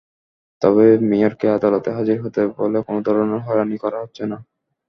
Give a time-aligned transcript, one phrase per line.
[0.61, 4.37] তবে মেয়রকে আদালতে হাজির হতে বলে কোনো ধরনের হয়রানি করা হচ্ছে না।